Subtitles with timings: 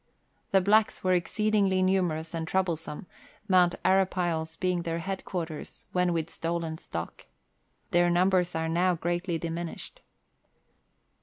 [0.49, 3.05] The blacks were exceedingly numerous and trouble some,
[3.47, 7.27] Mount Arapiles being their head quarters when with stolen stock.
[7.91, 10.01] Their numbers are now greatly diminished.